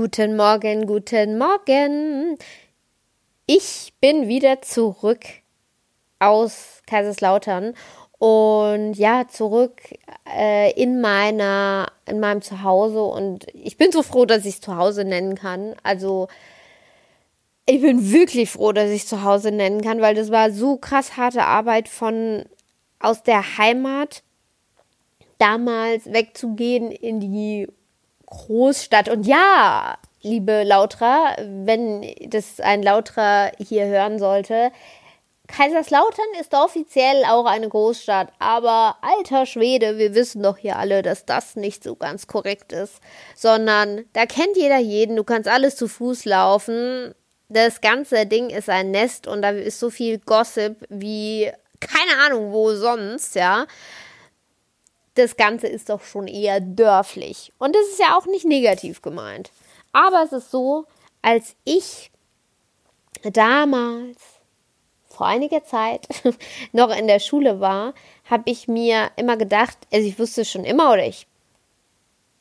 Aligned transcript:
Guten 0.00 0.36
Morgen, 0.36 0.86
guten 0.86 1.38
Morgen. 1.38 2.38
Ich 3.46 3.92
bin 4.00 4.28
wieder 4.28 4.62
zurück 4.62 5.24
aus 6.20 6.82
Kaiserslautern 6.86 7.74
und 8.16 8.94
ja, 8.94 9.26
zurück 9.26 9.80
äh, 10.32 10.70
in 10.80 11.00
meiner, 11.00 11.90
in 12.06 12.20
meinem 12.20 12.42
Zuhause 12.42 13.02
und 13.02 13.48
ich 13.52 13.76
bin 13.76 13.90
so 13.90 14.04
froh, 14.04 14.24
dass 14.24 14.44
ich 14.44 14.54
es 14.54 14.60
Zuhause 14.60 15.02
nennen 15.02 15.34
kann. 15.34 15.74
Also, 15.82 16.28
ich 17.66 17.80
bin 17.80 18.12
wirklich 18.12 18.50
froh, 18.50 18.70
dass 18.70 18.90
ich 18.90 19.02
es 19.02 19.08
Zuhause 19.08 19.50
nennen 19.50 19.80
kann, 19.80 20.00
weil 20.00 20.14
das 20.14 20.30
war 20.30 20.52
so 20.52 20.76
krass 20.76 21.16
harte 21.16 21.42
Arbeit 21.42 21.88
von 21.88 22.44
aus 23.00 23.24
der 23.24 23.58
Heimat 23.58 24.22
damals 25.38 26.12
wegzugehen 26.12 26.92
in 26.92 27.18
die 27.18 27.66
Großstadt. 28.30 29.08
Und 29.08 29.26
ja, 29.26 29.96
liebe 30.20 30.62
Lautra, 30.64 31.34
wenn 31.38 32.06
das 32.26 32.60
ein 32.60 32.82
Lautra 32.82 33.50
hier 33.58 33.86
hören 33.86 34.18
sollte, 34.18 34.70
Kaiserslautern 35.46 36.26
ist 36.38 36.52
offiziell 36.52 37.24
auch 37.24 37.46
eine 37.46 37.70
Großstadt, 37.70 38.28
aber 38.38 38.96
alter 39.00 39.46
Schwede, 39.46 39.96
wir 39.96 40.14
wissen 40.14 40.42
doch 40.42 40.58
hier 40.58 40.76
alle, 40.76 41.00
dass 41.00 41.24
das 41.24 41.56
nicht 41.56 41.82
so 41.82 41.96
ganz 41.96 42.26
korrekt 42.26 42.72
ist, 42.74 43.00
sondern 43.34 44.04
da 44.12 44.26
kennt 44.26 44.56
jeder 44.56 44.76
jeden, 44.76 45.16
du 45.16 45.24
kannst 45.24 45.48
alles 45.48 45.76
zu 45.76 45.88
Fuß 45.88 46.26
laufen. 46.26 47.14
Das 47.48 47.80
ganze 47.80 48.26
Ding 48.26 48.50
ist 48.50 48.68
ein 48.68 48.90
Nest 48.90 49.26
und 49.26 49.40
da 49.40 49.50
ist 49.50 49.80
so 49.80 49.88
viel 49.88 50.18
Gossip 50.18 50.76
wie 50.90 51.50
keine 51.80 52.26
Ahnung 52.26 52.52
wo 52.52 52.74
sonst, 52.74 53.34
ja 53.34 53.66
das 55.18 55.36
Ganze 55.36 55.66
ist 55.66 55.90
doch 55.90 56.02
schon 56.02 56.28
eher 56.28 56.60
dörflich. 56.60 57.52
Und 57.58 57.74
das 57.74 57.86
ist 57.88 58.00
ja 58.00 58.16
auch 58.16 58.26
nicht 58.26 58.44
negativ 58.44 59.02
gemeint. 59.02 59.50
Aber 59.92 60.22
es 60.22 60.32
ist 60.32 60.50
so, 60.50 60.86
als 61.22 61.56
ich 61.64 62.10
damals 63.22 64.18
vor 65.08 65.26
einiger 65.26 65.64
Zeit 65.64 66.06
noch 66.72 66.96
in 66.96 67.08
der 67.08 67.18
Schule 67.18 67.60
war, 67.60 67.94
habe 68.30 68.44
ich 68.46 68.68
mir 68.68 69.10
immer 69.16 69.36
gedacht, 69.36 69.76
also 69.92 70.06
ich 70.06 70.18
wusste 70.18 70.44
schon 70.44 70.64
immer 70.64 70.92
oder 70.92 71.04
ich 71.04 71.26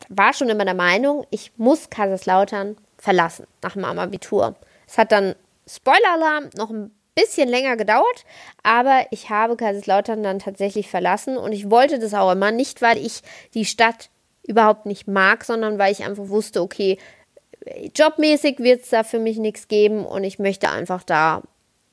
war 0.09 0.33
schon 0.33 0.49
immer 0.49 0.65
der 0.65 0.75
Meinung, 0.75 1.25
ich 1.31 1.51
muss 1.57 1.89
Kaiserslautern 1.89 2.77
verlassen 2.97 3.47
nach 3.63 3.75
meinem 3.75 3.99
Abitur. 3.99 4.55
Es 4.87 4.97
hat 4.97 5.11
dann 5.11 5.35
Spoiler-Alarm 5.67 6.51
noch 6.55 6.69
ein 6.69 6.91
bisschen 7.17 7.49
länger 7.49 7.75
gedauert, 7.75 8.25
aber 8.63 9.05
ich 9.11 9.29
habe 9.29 9.57
Kaiserslautern 9.57 10.23
dann 10.23 10.39
tatsächlich 10.39 10.89
verlassen 10.89 11.37
und 11.37 11.51
ich 11.51 11.69
wollte 11.69 11.99
das 11.99 12.13
auch 12.13 12.31
immer 12.31 12.51
nicht, 12.51 12.81
weil 12.81 12.97
ich 12.97 13.21
die 13.53 13.65
Stadt 13.65 14.09
überhaupt 14.43 14.85
nicht 14.85 15.07
mag, 15.07 15.43
sondern 15.43 15.77
weil 15.77 15.91
ich 15.91 16.05
einfach 16.05 16.29
wusste, 16.29 16.61
okay, 16.61 16.97
jobmäßig 17.95 18.59
wird 18.59 18.83
es 18.83 18.89
da 18.89 19.03
für 19.03 19.19
mich 19.19 19.37
nichts 19.37 19.67
geben 19.67 20.05
und 20.05 20.23
ich 20.23 20.39
möchte 20.39 20.69
einfach 20.69 21.03
da 21.03 21.41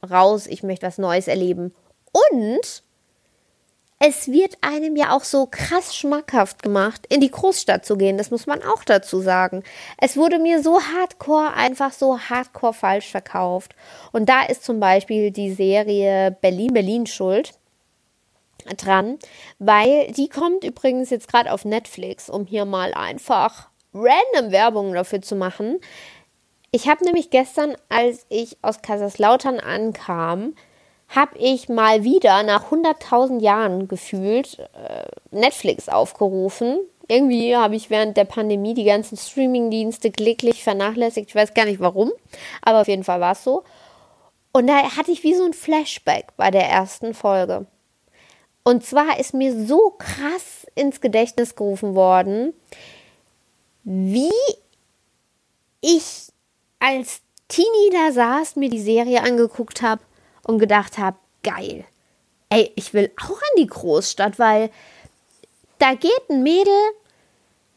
raus, 0.08 0.46
ich 0.46 0.62
möchte 0.62 0.86
was 0.86 0.98
Neues 0.98 1.26
erleben. 1.26 1.74
Und 2.12 2.82
es 4.06 4.28
wird 4.28 4.58
einem 4.60 4.96
ja 4.96 5.16
auch 5.16 5.24
so 5.24 5.48
krass 5.50 5.96
schmackhaft 5.96 6.62
gemacht, 6.62 7.06
in 7.08 7.22
die 7.22 7.30
Großstadt 7.30 7.86
zu 7.86 7.96
gehen. 7.96 8.18
Das 8.18 8.30
muss 8.30 8.46
man 8.46 8.62
auch 8.62 8.84
dazu 8.84 9.20
sagen. 9.20 9.62
Es 9.96 10.18
wurde 10.18 10.38
mir 10.38 10.62
so 10.62 10.78
hardcore, 10.78 11.54
einfach 11.54 11.90
so 11.90 12.18
hardcore 12.20 12.74
falsch 12.74 13.10
verkauft. 13.10 13.74
Und 14.12 14.28
da 14.28 14.42
ist 14.42 14.62
zum 14.62 14.78
Beispiel 14.78 15.30
die 15.30 15.54
Serie 15.54 16.36
Berlin, 16.42 16.74
Berlin 16.74 17.06
schuld 17.06 17.52
dran, 18.76 19.18
weil 19.58 20.12
die 20.12 20.28
kommt 20.28 20.64
übrigens 20.64 21.08
jetzt 21.08 21.28
gerade 21.28 21.50
auf 21.50 21.64
Netflix, 21.64 22.28
um 22.28 22.44
hier 22.44 22.66
mal 22.66 22.92
einfach 22.92 23.70
random 23.94 24.52
Werbung 24.52 24.92
dafür 24.92 25.22
zu 25.22 25.34
machen. 25.34 25.80
Ich 26.72 26.88
habe 26.88 27.06
nämlich 27.06 27.30
gestern, 27.30 27.74
als 27.88 28.26
ich 28.28 28.58
aus 28.60 28.82
Kaiserslautern 28.82 29.60
ankam, 29.60 30.52
habe 31.14 31.38
ich 31.38 31.68
mal 31.68 32.02
wieder 32.02 32.42
nach 32.42 32.70
100.000 32.72 33.40
Jahren 33.40 33.88
gefühlt 33.88 34.58
äh, 34.58 35.06
Netflix 35.30 35.88
aufgerufen. 35.88 36.78
Irgendwie 37.06 37.56
habe 37.56 37.76
ich 37.76 37.90
während 37.90 38.16
der 38.16 38.24
Pandemie 38.24 38.74
die 38.74 38.84
ganzen 38.84 39.16
Streaming-Dienste 39.16 40.10
kläglich 40.10 40.64
vernachlässigt. 40.64 41.28
Ich 41.28 41.34
weiß 41.34 41.54
gar 41.54 41.66
nicht 41.66 41.80
warum, 41.80 42.10
aber 42.62 42.80
auf 42.80 42.88
jeden 42.88 43.04
Fall 43.04 43.20
war 43.20 43.32
es 43.32 43.44
so. 43.44 43.62
Und 44.52 44.66
da 44.66 44.96
hatte 44.96 45.12
ich 45.12 45.22
wie 45.22 45.34
so 45.34 45.44
ein 45.44 45.52
Flashback 45.52 46.28
bei 46.36 46.50
der 46.50 46.68
ersten 46.68 47.14
Folge. 47.14 47.66
Und 48.62 48.84
zwar 48.84 49.20
ist 49.20 49.34
mir 49.34 49.66
so 49.66 49.94
krass 49.98 50.66
ins 50.74 51.00
Gedächtnis 51.00 51.54
gerufen 51.54 51.94
worden, 51.94 52.54
wie 53.84 54.32
ich 55.80 56.32
als 56.80 57.20
Teenie 57.48 57.90
da 57.92 58.12
saß, 58.12 58.56
mir 58.56 58.70
die 58.70 58.80
Serie 58.80 59.22
angeguckt 59.22 59.82
habe 59.82 60.00
und 60.44 60.58
gedacht 60.58 60.98
habe, 60.98 61.16
geil. 61.42 61.84
Ey, 62.48 62.72
ich 62.76 62.94
will 62.94 63.10
auch 63.20 63.40
in 63.54 63.62
die 63.62 63.66
Großstadt, 63.66 64.38
weil 64.38 64.70
da 65.78 65.94
geht 65.94 66.30
ein 66.30 66.42
Mädel 66.42 66.72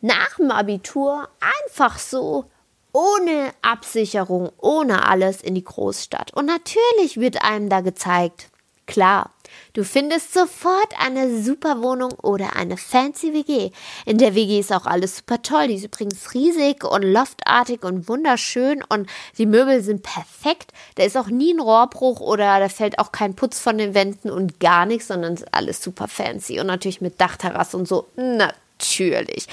nach 0.02 0.36
dem 0.38 0.52
Abitur 0.52 1.28
einfach 1.68 1.98
so 1.98 2.46
ohne 2.94 3.54
Absicherung, 3.62 4.52
ohne 4.58 5.08
alles 5.08 5.42
in 5.42 5.56
die 5.56 5.64
Großstadt. 5.64 6.34
Und 6.34 6.46
natürlich 6.46 7.20
wird 7.20 7.44
einem 7.44 7.70
da 7.70 7.82
gezeigt, 7.82 8.50
klar, 8.86 9.32
Du 9.74 9.84
findest 9.84 10.34
sofort 10.34 10.94
eine 11.00 11.42
super 11.42 11.82
Wohnung 11.82 12.12
oder 12.22 12.56
eine 12.56 12.78
fancy 12.78 13.34
WG. 13.34 13.72
In 14.06 14.18
der 14.18 14.36
WG 14.36 14.60
ist 14.60 14.74
auch 14.74 14.86
alles 14.86 15.18
super 15.18 15.42
toll. 15.42 15.68
Die 15.68 15.76
ist 15.76 15.86
übrigens 15.86 16.34
riesig 16.34 16.84
und 16.84 17.04
loftartig 17.04 17.84
und 17.84 18.08
wunderschön 18.08 18.84
und 18.88 19.10
die 19.38 19.46
Möbel 19.46 19.82
sind 19.82 20.04
perfekt. 20.04 20.72
Da 20.96 21.04
ist 21.04 21.18
auch 21.18 21.28
nie 21.28 21.54
ein 21.54 21.60
Rohrbruch 21.60 22.20
oder 22.20 22.60
da 22.60 22.70
fällt 22.70 23.00
auch 23.00 23.12
kein 23.12 23.36
Putz 23.36 23.60
von 23.60 23.78
den 23.78 23.94
Wänden 23.94 24.30
und 24.30 24.60
gar 24.60 24.86
nichts, 24.86 25.08
sondern 25.08 25.34
ist 25.34 25.54
alles 25.54 25.82
super 25.82 26.08
fancy 26.08 26.60
und 26.60 26.68
natürlich 26.68 27.02
mit 27.02 27.20
Dachterrasse 27.20 27.78
und 27.78 27.88
so. 27.88 28.08
Natürlich. 28.16 29.48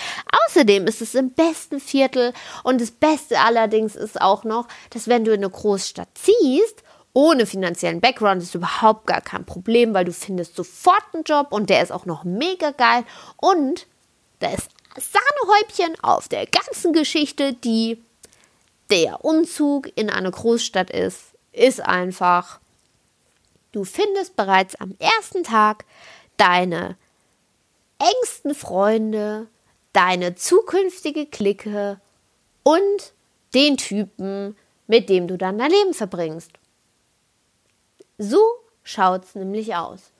Außerdem 0.46 0.86
ist 0.86 1.00
es 1.00 1.14
im 1.14 1.30
besten 1.30 1.80
Viertel 1.80 2.32
und 2.62 2.80
das 2.80 2.90
Beste 2.90 3.40
allerdings 3.40 3.96
ist 3.96 4.20
auch 4.20 4.44
noch, 4.44 4.68
dass 4.90 5.08
wenn 5.08 5.24
du 5.24 5.32
in 5.32 5.42
eine 5.42 5.50
Großstadt 5.50 6.08
ziehst, 6.14 6.83
ohne 7.14 7.46
finanziellen 7.46 8.00
Background 8.00 8.42
ist 8.42 8.54
überhaupt 8.54 9.06
gar 9.06 9.20
kein 9.22 9.46
Problem, 9.46 9.94
weil 9.94 10.04
du 10.04 10.12
findest 10.12 10.56
sofort 10.56 11.02
einen 11.12 11.22
Job 11.22 11.48
und 11.50 11.70
der 11.70 11.82
ist 11.82 11.92
auch 11.92 12.04
noch 12.04 12.24
mega 12.24 12.72
geil 12.72 13.04
und 13.36 13.86
da 14.40 14.50
ist 14.50 14.68
Sahnehäubchen 14.96 15.96
auf 16.02 16.28
der 16.28 16.46
ganzen 16.46 16.92
Geschichte, 16.92 17.54
die 17.54 18.02
der 18.90 19.24
Umzug 19.24 19.90
in 19.96 20.10
eine 20.10 20.30
Großstadt 20.30 20.90
ist, 20.90 21.20
ist 21.52 21.80
einfach, 21.80 22.60
du 23.72 23.84
findest 23.84 24.36
bereits 24.36 24.74
am 24.76 24.94
ersten 24.98 25.44
Tag 25.44 25.84
deine 26.36 26.96
engsten 27.98 28.54
Freunde, 28.54 29.46
deine 29.92 30.34
zukünftige 30.34 31.26
Clique 31.26 32.00
und 32.64 33.12
den 33.54 33.76
Typen, 33.76 34.56
mit 34.88 35.08
dem 35.08 35.28
du 35.28 35.38
dann 35.38 35.58
dein 35.58 35.70
Leben 35.70 35.94
verbringst. 35.94 36.50
So 38.18 38.40
schaut 38.82 39.24
es 39.24 39.34
nämlich 39.34 39.74
aus. 39.74 40.14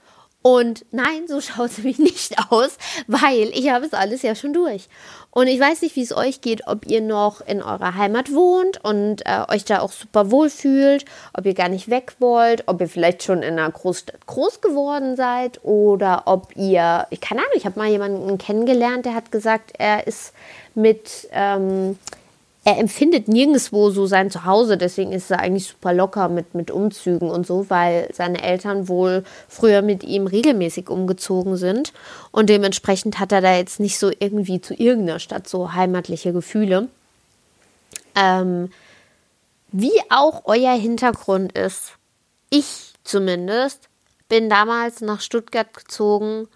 Und 0.47 0.84
nein, 0.91 1.27
so 1.27 1.41
schaut 1.41 1.71
es 1.71 1.78
nämlich 1.78 1.99
nicht 1.99 2.37
aus, 2.50 2.77
weil 3.06 3.49
ich 3.55 3.71
habe 3.71 3.87
es 3.87 3.94
alles 3.94 4.21
ja 4.21 4.34
schon 4.34 4.53
durch. 4.53 4.88
Und 5.31 5.47
ich 5.47 5.59
weiß 5.59 5.81
nicht, 5.81 5.97
wie 5.97 6.03
es 6.03 6.15
euch 6.15 6.43
geht, 6.43 6.66
ob 6.66 6.87
ihr 6.87 7.00
noch 7.00 7.41
in 7.41 7.62
eurer 7.62 7.94
Heimat 7.94 8.32
wohnt 8.32 8.84
und 8.84 9.25
äh, 9.25 9.47
euch 9.49 9.65
da 9.65 9.81
auch 9.81 9.91
super 9.91 10.31
wohl 10.31 10.50
fühlt, 10.50 11.06
ob 11.32 11.47
ihr 11.47 11.55
gar 11.55 11.71
nicht 11.71 11.88
weg 11.88 12.16
wollt, 12.19 12.65
ob 12.66 12.81
ihr 12.82 12.88
vielleicht 12.88 13.22
schon 13.22 13.43
in 13.43 13.59
einer 13.59 13.71
Großstadt 13.71 14.26
groß 14.26 14.61
geworden 14.61 15.16
seid 15.16 15.65
oder 15.65 16.25
ob 16.26 16.55
ihr, 16.56 17.06
ich 17.09 17.22
keine 17.22 17.41
Ahnung, 17.41 17.55
ich 17.55 17.65
habe 17.65 17.78
mal 17.78 17.88
jemanden 17.88 18.37
kennengelernt, 18.37 19.06
der 19.06 19.15
hat 19.15 19.32
gesagt, 19.32 19.72
er 19.78 20.06
ist 20.06 20.34
mit 20.75 21.26
ähm, 21.32 21.99
er 22.65 22.79
empfindet 22.79 23.29
nirgendwo 23.29 23.91
so 23.91 24.06
sein 24.06 24.31
Zuhause, 24.31 24.79
deswegen 24.79 25.12
ist 25.12 25.31
er 25.31 25.41
eigentlich 25.41 25.69
super 25.69 25.93
locker 25.93 26.31
mit, 26.31 26.55
mit 26.55 26.71
Umzügen 26.71 27.31
und 27.31 27.47
so, 27.47 27.69
weil 27.69 28.09
seine 28.12 28.43
Eltern 28.43 28.88
wohl 28.88 29.23
früher 29.49 29.83
mit 29.83 30.03
ihm 30.03 30.27
regelmäßig 30.27 30.88
umgezogen 30.88 31.59
sind 31.59 31.93
und 32.33 32.49
dementsprechend 32.49 33.19
hat 33.21 33.33
er 33.33 33.43
da 33.43 33.55
jetzt 33.55 33.81
nicht 33.81 33.99
so 33.99 34.11
irgendwie 34.19 34.62
zu 34.62 34.73
irgendeiner 34.75 35.19
Stadt 35.19 35.47
so 35.47 35.75
heimatliche 35.75 36.33
Gefühle. 36.33 36.88
Ähm, 38.17 38.71
wie 39.71 40.00
auch 40.09 40.43
euer 40.47 40.75
Hintergrund 40.75 41.53
ist, 41.53 41.93
ich 42.49 42.94
zumindest 43.05 43.91
bin 44.31 44.49
damals 44.49 45.03
nach 45.03 45.21
Stuttgart 45.21 45.75
gezogen 45.75 46.49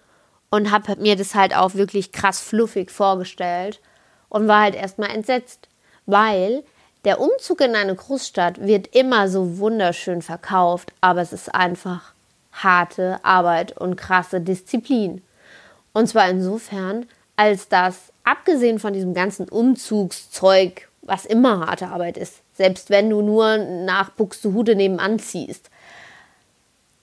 und 0.49 0.71
habe 0.71 0.95
mir 0.95 1.15
das 1.15 1.35
halt 1.35 1.55
auch 1.55 1.75
wirklich 1.75 2.11
krass 2.11 2.39
fluffig 2.39 2.89
vorgestellt 2.89 3.79
und 4.29 4.47
war 4.47 4.61
halt 4.61 4.75
erstmal 4.75 5.11
entsetzt 5.11 5.68
weil 6.09 6.63
der 7.05 7.21
Umzug 7.21 7.61
in 7.61 7.75
eine 7.75 7.95
Großstadt 7.95 8.59
wird 8.59 8.87
immer 8.95 9.29
so 9.29 9.57
wunderschön 9.57 10.21
verkauft, 10.21 10.91
aber 10.99 11.21
es 11.21 11.31
ist 11.31 11.53
einfach 11.53 12.13
harte 12.51 13.19
Arbeit 13.23 13.77
und 13.77 13.95
krasse 13.95 14.41
Disziplin. 14.41 15.21
Und 15.93 16.07
zwar 16.07 16.29
insofern, 16.29 17.05
als 17.35 17.69
dass, 17.69 18.11
abgesehen 18.23 18.79
von 18.79 18.93
diesem 18.93 19.13
ganzen 19.13 19.47
Umzugszeug, 19.47 20.89
was 21.01 21.25
immer 21.25 21.65
harte 21.65 21.87
Arbeit 21.87 22.17
ist, 22.17 22.41
selbst 22.53 22.89
wenn 22.89 23.09
du 23.09 23.21
nur 23.21 23.57
nach 23.57 24.09
Buxtehude 24.11 24.75
nebenan 24.75 25.19
ziehst. 25.19 25.69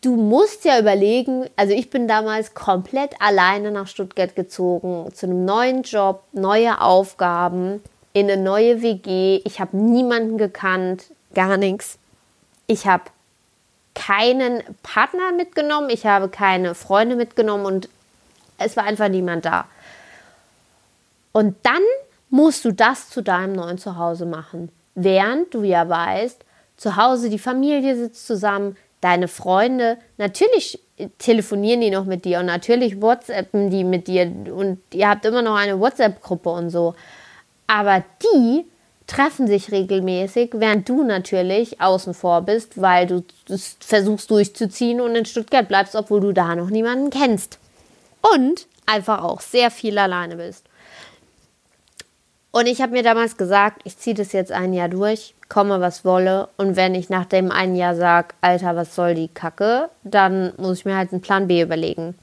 Du 0.03 0.15
musst 0.15 0.65
ja 0.65 0.79
überlegen, 0.79 1.49
also 1.57 1.73
ich 1.73 1.89
bin 1.91 2.07
damals 2.07 2.55
komplett 2.55 3.21
alleine 3.21 3.71
nach 3.71 3.89
Stuttgart 3.89 4.37
gezogen, 4.37 5.11
zu 5.15 5.27
einem 5.27 5.45
neuen 5.47 5.83
Job, 5.83 6.23
neue 6.33 6.81
Aufgaben, 6.81 7.83
in 8.17 8.31
eine 8.31 8.43
neue 8.43 8.81
WG. 8.81 9.43
Ich 9.45 9.61
habe 9.61 9.77
niemanden 9.77 10.39
gekannt, 10.39 11.05
gar 11.35 11.59
nichts. 11.59 11.99
Ich 12.67 12.87
habe 12.87 13.05
keinen 13.93 14.63
Partner 14.83 15.33
mitgenommen, 15.33 15.91
ich 15.91 16.07
habe 16.07 16.31
keine 16.31 16.75
Freunde 16.75 17.15
mitgenommen 17.15 17.67
und 17.67 17.91
es 18.57 18.75
war 18.75 18.85
einfach 18.85 19.09
niemand 19.09 19.45
da. 19.45 19.67
Und 21.33 21.57
dann 21.63 21.83
musst 22.31 22.65
du 22.65 22.73
das 22.73 23.11
zu 23.11 23.23
deinem 23.23 23.53
neuen 23.53 23.77
Zuhause 23.77 24.25
machen. 24.25 24.71
Während 24.95 25.53
du 25.53 25.63
ja 25.63 25.87
weißt, 25.87 26.43
zu 26.79 26.97
Hause 26.97 27.29
die 27.29 27.39
Familie 27.39 27.97
sitzt 27.97 28.27
zusammen, 28.27 28.79
deine 29.03 29.29
Freunde, 29.29 29.99
natürlich 30.17 30.81
telefonieren 31.19 31.83
die 31.83 31.91
noch 31.91 32.07
mit 32.07 32.25
dir 32.25 32.41
und 32.41 32.47
natürlich 32.47 33.03
WhatsAppen 33.03 33.69
die 33.69 33.85
mit 33.85 34.09
dir 34.09 34.23
und 34.55 34.79
ihr 34.95 35.11
habt 35.11 35.27
immer 35.27 35.43
noch 35.43 35.57
eine 35.57 35.79
WhatsApp-Gruppe 35.79 36.49
und 36.49 36.71
so. 36.71 36.95
Aber 37.67 38.05
die 38.23 38.65
treffen 39.07 39.47
sich 39.47 39.71
regelmäßig, 39.71 40.51
während 40.55 40.89
du 40.89 41.05
natürlich 41.05 41.81
außen 41.81 42.15
vor 42.15 42.43
bist, 42.43 42.81
weil 42.81 43.07
du 43.07 43.25
versuchst 43.81 44.31
durchzuziehen 44.31 45.01
und 45.01 45.15
in 45.15 45.25
Stuttgart 45.25 45.69
bleibst, 45.69 45.95
obwohl 45.95 46.21
du 46.21 46.33
da 46.33 46.55
noch 46.57 46.71
niemanden 46.71 47.11
kennst. 47.11 47.59
Und 48.35 48.67
einfach 48.87 49.23
auch 49.23 49.41
sehr 49.41 49.71
viel 49.71 49.99
alleine 49.99 50.37
bist. 50.37 50.65
Und 52.51 52.67
ich 52.67 52.81
habe 52.81 52.93
mir 52.93 53.03
damals 53.03 53.37
gesagt, 53.37 53.83
ich 53.85 53.99
ziehe 53.99 54.17
das 54.17 54.33
jetzt 54.33 54.51
ein 54.51 54.73
Jahr 54.73 54.89
durch, 54.89 55.35
komme 55.49 55.81
was 55.81 56.05
wolle. 56.05 56.49
Und 56.57 56.75
wenn 56.75 56.95
ich 56.95 57.11
nach 57.11 57.27
dem 57.27 57.53
einen 57.53 57.77
Jahr 57.77 57.95
sage, 57.95 58.29
Alter, 58.41 58.75
was 58.75 58.95
soll 58.95 59.15
die 59.15 59.29
Kacke, 59.29 59.91
dann 60.05 60.55
muss 60.57 60.79
ich 60.79 60.85
mir 60.87 60.97
halt 60.97 61.13
einen 61.13 61.21
Plan 61.21 61.49
B 61.49 61.61
überlegen. 61.61 62.17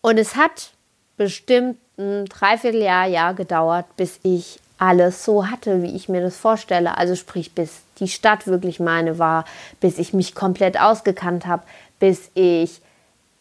Und 0.00 0.16
es 0.18 0.36
hat 0.36 0.70
bestimmt 1.18 1.76
ein 2.00 2.24
Dreivierteljahr, 2.26 3.06
Jahr 3.06 3.34
gedauert, 3.34 3.86
bis 3.96 4.18
ich 4.22 4.58
alles 4.78 5.24
so 5.24 5.48
hatte, 5.48 5.82
wie 5.82 5.94
ich 5.94 6.08
mir 6.08 6.22
das 6.22 6.38
vorstelle. 6.38 6.96
Also 6.96 7.14
sprich, 7.14 7.54
bis 7.54 7.82
die 7.98 8.08
Stadt 8.08 8.46
wirklich 8.46 8.80
meine 8.80 9.18
war, 9.18 9.44
bis 9.80 9.98
ich 9.98 10.14
mich 10.14 10.34
komplett 10.34 10.80
ausgekannt 10.80 11.46
habe, 11.46 11.64
bis 11.98 12.30
ich 12.34 12.80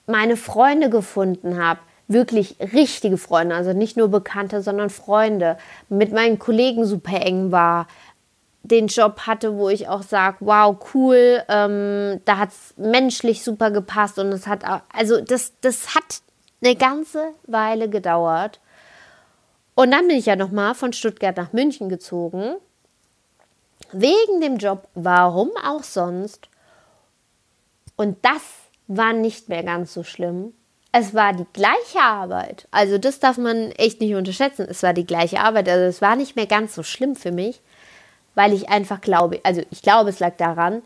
meine 0.05 0.35
Freunde 0.35 0.89
gefunden 0.89 1.63
habe, 1.63 1.79
wirklich 2.09 2.57
richtige 2.59 3.17
Freunde, 3.17 3.55
also 3.55 3.71
nicht 3.71 3.95
nur 3.95 4.09
Bekannte, 4.09 4.61
sondern 4.61 4.89
Freunde, 4.89 5.57
mit 5.87 6.11
meinen 6.11 6.39
Kollegen 6.39 6.85
super 6.85 7.21
eng 7.21 7.51
war, 7.51 7.87
den 8.63 8.87
Job 8.87 9.21
hatte, 9.21 9.55
wo 9.55 9.69
ich 9.69 9.87
auch 9.87 10.01
sage, 10.01 10.37
wow, 10.41 10.75
cool, 10.93 11.41
ähm, 11.47 12.19
da 12.25 12.37
hat 12.37 12.49
es 12.49 12.73
menschlich 12.77 13.43
super 13.43 13.71
gepasst 13.71 14.19
und 14.19 14.27
es 14.33 14.47
hat, 14.47 14.63
also 14.91 15.21
das, 15.21 15.53
das 15.61 15.95
hat 15.95 16.21
eine 16.61 16.75
ganze 16.75 17.33
Weile 17.47 17.89
gedauert. 17.89 18.59
Und 19.75 19.91
dann 19.91 20.07
bin 20.07 20.17
ich 20.17 20.25
ja 20.25 20.35
nochmal 20.35 20.75
von 20.75 20.93
Stuttgart 20.93 21.37
nach 21.37 21.53
München 21.53 21.89
gezogen. 21.89 22.55
Wegen 23.91 24.41
dem 24.41 24.57
Job, 24.57 24.87
warum 24.93 25.49
auch 25.65 25.83
sonst. 25.83 26.49
Und 27.95 28.17
das 28.23 28.41
war 28.87 29.13
nicht 29.13 29.49
mehr 29.49 29.63
ganz 29.63 29.93
so 29.93 30.03
schlimm. 30.03 30.53
Es 30.91 31.13
war 31.13 31.33
die 31.33 31.45
gleiche 31.53 32.01
Arbeit. 32.01 32.67
Also 32.71 32.97
das 32.97 33.19
darf 33.19 33.37
man 33.37 33.71
echt 33.73 34.01
nicht 34.01 34.15
unterschätzen. 34.15 34.65
Es 34.69 34.81
war 34.83 34.93
die 34.93 35.05
gleiche 35.05 35.39
Arbeit. 35.39 35.69
Also 35.69 35.85
es 35.85 36.01
war 36.01 36.15
nicht 36.15 36.35
mehr 36.35 36.47
ganz 36.47 36.75
so 36.75 36.83
schlimm 36.83 37.15
für 37.15 37.31
mich, 37.31 37.61
weil 38.35 38.53
ich 38.53 38.69
einfach 38.69 38.99
glaube, 38.99 39.39
also 39.43 39.61
ich 39.69 39.81
glaube, 39.81 40.09
es 40.09 40.19
lag 40.19 40.35
daran, 40.37 40.81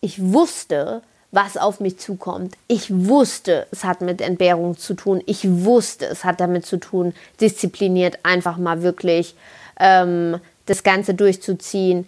ich 0.00 0.32
wusste, 0.32 1.02
was 1.30 1.56
auf 1.56 1.80
mich 1.80 1.98
zukommt. 1.98 2.56
Ich 2.68 2.90
wusste, 2.90 3.66
es 3.70 3.84
hat 3.84 4.00
mit 4.00 4.20
Entbehrung 4.20 4.78
zu 4.78 4.94
tun. 4.94 5.22
Ich 5.26 5.44
wusste, 5.64 6.06
es 6.06 6.24
hat 6.24 6.40
damit 6.40 6.64
zu 6.64 6.78
tun, 6.78 7.14
diszipliniert 7.40 8.18
einfach 8.22 8.56
mal 8.56 8.82
wirklich 8.82 9.34
ähm, 9.78 10.40
das 10.66 10.82
Ganze 10.82 11.14
durchzuziehen 11.14 12.06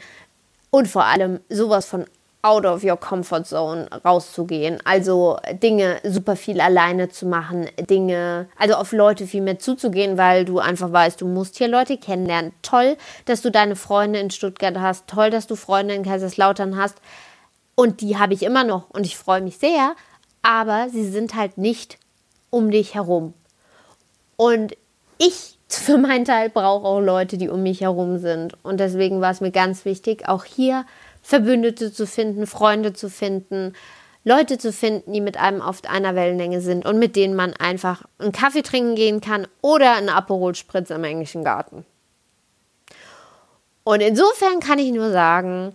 und 0.70 0.88
vor 0.88 1.05
allem 1.05 1.40
sowas 1.49 1.87
von 1.87 2.06
out 2.43 2.64
of 2.64 2.82
your 2.82 2.96
comfort 2.96 3.44
zone 3.44 3.88
rauszugehen. 4.05 4.78
Also 4.84 5.38
Dinge 5.62 5.99
super 6.05 6.37
viel 6.37 6.61
alleine 6.61 7.11
zu 7.11 7.26
machen, 7.26 7.69
Dinge, 7.78 8.46
also 8.56 8.75
auf 8.75 8.93
Leute 8.93 9.26
viel 9.26 9.43
mehr 9.43 9.58
zuzugehen, 9.58 10.17
weil 10.17 10.44
du 10.44 10.58
einfach 10.58 10.90
weißt, 10.90 11.20
du 11.20 11.26
musst 11.26 11.58
hier 11.58 11.69
Leute 11.69 11.99
kennenlernen. 11.99 12.52
Toll, 12.62 12.96
dass 13.26 13.43
du 13.43 13.50
deine 13.50 13.76
Freunde 13.76 14.20
in 14.20 14.31
Stuttgart 14.31 14.78
hast. 14.78 15.06
Toll, 15.06 15.28
dass 15.31 15.46
du 15.46 15.55
Freunde 15.55 15.94
in 15.94 16.02
Kaiserslautern 16.02 16.78
hast. 16.78 16.96
Und 17.81 18.03
die 18.03 18.19
habe 18.19 18.35
ich 18.35 18.43
immer 18.43 18.62
noch 18.62 18.91
und 18.91 19.06
ich 19.06 19.17
freue 19.17 19.41
mich 19.41 19.56
sehr, 19.56 19.94
aber 20.43 20.91
sie 20.91 21.09
sind 21.09 21.35
halt 21.35 21.56
nicht 21.56 21.97
um 22.50 22.71
dich 22.71 22.94
herum. 22.94 23.32
Und 24.37 24.77
ich 25.17 25.59
für 25.71 25.97
meinen 25.97 26.27
Teil 26.27 26.50
brauche 26.50 26.87
auch 26.87 27.00
Leute, 27.00 27.38
die 27.38 27.49
um 27.49 27.62
mich 27.62 27.81
herum 27.81 28.19
sind. 28.19 28.53
Und 28.62 28.81
deswegen 28.81 29.23
war 29.23 29.31
es 29.31 29.41
mir 29.41 29.50
ganz 29.50 29.87
wichtig, 29.87 30.29
auch 30.29 30.44
hier 30.44 30.85
Verbündete 31.23 31.91
zu 31.91 32.06
finden, 32.06 32.47
Freunde 32.47 32.93
zu 32.93 33.09
finden, 33.09 33.73
Leute 34.25 34.59
zu 34.59 34.75
finden, 34.75 35.15
die 35.15 35.23
mit 35.23 35.38
einem 35.38 35.62
auf 35.62 35.81
einer 35.88 36.15
Wellenlänge 36.15 36.61
sind 36.61 36.85
und 36.85 36.99
mit 36.99 37.17
denen 37.17 37.35
man 37.35 37.55
einfach 37.55 38.03
einen 38.19 38.32
Kaffee 38.32 38.61
trinken 38.61 38.94
gehen 38.94 39.23
kann 39.23 39.49
oder 39.62 39.94
einen 39.94 40.11
Aperol 40.11 40.55
Spritz 40.55 40.91
im 40.91 41.05
englischen 41.05 41.44
Garten. 41.44 41.87
Und 43.85 44.03
insofern 44.03 44.61
kann 44.61 44.79
ich 44.79 44.93
nur 44.93 45.12
sagen, 45.12 45.75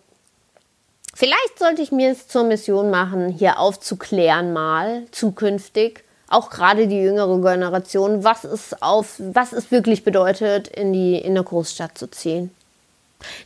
Vielleicht 1.17 1.57
sollte 1.57 1.81
ich 1.81 1.93
mir 1.93 2.11
es 2.11 2.27
zur 2.27 2.43
Mission 2.43 2.91
machen, 2.91 3.29
hier 3.29 3.57
aufzuklären 3.57 4.51
mal 4.51 5.05
zukünftig, 5.11 6.03
auch 6.27 6.49
gerade 6.49 6.87
die 6.87 6.99
jüngere 6.99 7.39
Generation, 7.39 8.25
was 8.25 8.43
es 8.43 8.81
auf, 8.81 9.15
was 9.19 9.53
es 9.53 9.71
wirklich 9.71 10.03
bedeutet, 10.03 10.67
in 10.67 10.91
die 10.91 11.15
in 11.15 11.31
eine 11.31 11.43
Großstadt 11.45 11.97
zu 11.97 12.07
ziehen. 12.07 12.53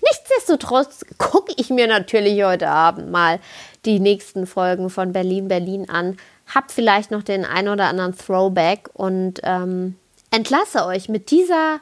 Nichtsdestotrotz 0.01 1.06
gucke 1.19 1.54
ich 1.57 1.69
mir 1.69 1.86
natürlich 1.86 2.44
heute 2.44 2.69
Abend 2.69 3.12
mal 3.12 3.39
die 3.86 4.00
nächsten 4.00 4.48
Folgen 4.48 4.89
von 4.89 5.13
Berlin 5.13 5.48
Berlin 5.48 5.88
an, 5.92 6.18
hab 6.48 6.72
vielleicht 6.72 7.12
noch 7.12 7.22
den 7.22 7.45
ein 7.45 7.68
oder 7.68 7.86
anderen 7.86 8.18
Throwback 8.18 8.89
und 8.94 9.42
ähm, 9.44 9.95
entlasse 10.31 10.88
euch 10.88 11.07
mit 11.07 11.30
dieser 11.30 11.81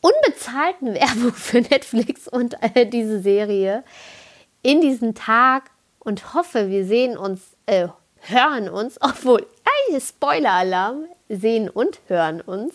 unbezahlten 0.00 0.94
Werbung 0.94 1.34
für 1.34 1.60
Netflix 1.60 2.26
und 2.26 2.56
äh, 2.62 2.86
diese 2.86 3.20
Serie 3.20 3.84
in 4.62 4.80
diesen 4.80 5.14
Tag 5.14 5.70
und 5.98 6.34
hoffe, 6.34 6.68
wir 6.68 6.84
sehen 6.86 7.16
uns, 7.16 7.40
äh, 7.66 7.88
hören 8.20 8.68
uns, 8.68 8.96
obwohl, 9.00 9.46
äh, 9.90 10.00
Spoiler-Alarm, 10.00 11.04
sehen 11.28 11.68
und 11.68 12.00
hören 12.06 12.40
uns 12.40 12.74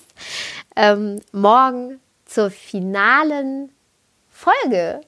ähm, 0.76 1.20
morgen 1.32 2.00
zur 2.26 2.52
finalen 2.52 3.72
Folge, 4.30 5.02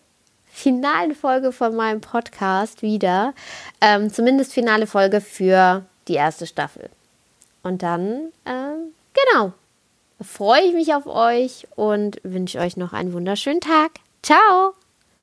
finalen 0.45 1.15
Folge 1.15 1.51
von 1.51 1.75
meinem 1.75 2.01
Podcast 2.01 2.81
wieder. 2.81 3.33
Ähm, 3.81 4.11
zumindest 4.11 4.53
finale 4.53 4.87
Folge 4.87 5.21
für 5.21 5.83
die 6.07 6.13
erste 6.13 6.47
Staffel. 6.47 6.89
Und 7.63 7.83
dann, 7.83 8.31
ähm, 8.45 8.93
genau, 9.13 9.53
freue 10.21 10.61
ich 10.61 10.73
mich 10.73 10.93
auf 10.93 11.07
euch 11.07 11.67
und 11.75 12.19
wünsche 12.23 12.59
euch 12.59 12.77
noch 12.77 12.93
einen 12.93 13.13
wunderschönen 13.13 13.61
Tag. 13.61 13.91
Ciao! 14.21 14.84